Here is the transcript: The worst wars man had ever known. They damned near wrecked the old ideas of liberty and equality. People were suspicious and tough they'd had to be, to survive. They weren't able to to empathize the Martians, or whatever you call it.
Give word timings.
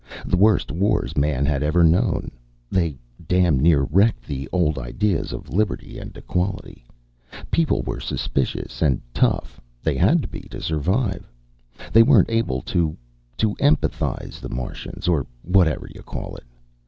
The 0.25 0.35
worst 0.35 0.71
wars 0.71 1.15
man 1.15 1.45
had 1.45 1.61
ever 1.61 1.83
known. 1.83 2.31
They 2.71 2.95
damned 3.27 3.61
near 3.61 3.83
wrecked 3.83 4.25
the 4.25 4.49
old 4.51 4.79
ideas 4.79 5.31
of 5.31 5.53
liberty 5.53 5.99
and 5.99 6.17
equality. 6.17 6.87
People 7.51 7.83
were 7.83 7.99
suspicious 7.99 8.81
and 8.81 8.99
tough 9.13 9.61
they'd 9.83 9.97
had 9.99 10.23
to 10.23 10.27
be, 10.27 10.41
to 10.49 10.59
survive. 10.59 11.31
They 11.93 12.01
weren't 12.01 12.31
able 12.31 12.63
to 12.63 12.97
to 13.37 13.53
empathize 13.57 14.39
the 14.39 14.49
Martians, 14.49 15.07
or 15.07 15.27
whatever 15.43 15.87
you 15.93 16.01
call 16.01 16.35
it. 16.35 16.45